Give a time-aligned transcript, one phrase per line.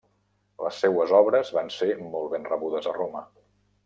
[0.67, 3.23] Les seues obres van ser molt ben rebudes a Roma.